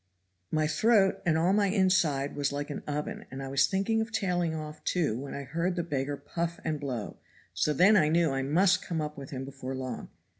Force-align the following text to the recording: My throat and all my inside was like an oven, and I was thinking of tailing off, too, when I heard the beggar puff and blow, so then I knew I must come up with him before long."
My 0.49 0.65
throat 0.65 1.21
and 1.27 1.37
all 1.37 1.53
my 1.53 1.67
inside 1.67 2.35
was 2.35 2.51
like 2.51 2.71
an 2.71 2.81
oven, 2.87 3.25
and 3.29 3.43
I 3.43 3.49
was 3.49 3.67
thinking 3.67 4.01
of 4.01 4.11
tailing 4.11 4.55
off, 4.55 4.83
too, 4.83 5.15
when 5.15 5.35
I 5.35 5.43
heard 5.43 5.75
the 5.75 5.83
beggar 5.83 6.17
puff 6.17 6.59
and 6.65 6.79
blow, 6.79 7.17
so 7.53 7.71
then 7.71 7.95
I 7.95 8.07
knew 8.09 8.31
I 8.31 8.41
must 8.41 8.81
come 8.81 8.99
up 8.99 9.15
with 9.15 9.29
him 9.29 9.45
before 9.45 9.75
long." 9.75 10.09